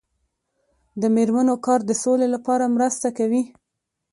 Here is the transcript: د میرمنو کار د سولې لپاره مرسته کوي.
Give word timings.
د 1.01 1.03
میرمنو 1.15 1.55
کار 1.65 1.79
د 1.85 1.91
سولې 2.03 2.27
لپاره 2.35 2.73
مرسته 2.75 3.07
کوي. 3.17 3.43